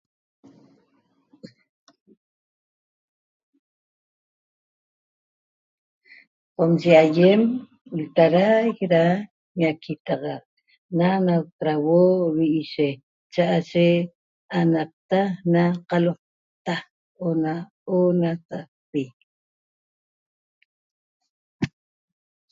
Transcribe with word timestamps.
Qomye 6.55 6.91
aiem 7.03 7.41
lta'araic 7.99 8.79
ra 8.93 9.05
ñaquitaxac 9.59 10.45
na 10.97 11.09
nactrauo 11.25 12.03
vi'iye 12.35 12.87
cha'aye 13.33 13.89
anaqta 14.59 15.19
na 15.53 15.63
qalota 15.89 16.75
ona 17.27 17.53
onatacpi 17.97 19.03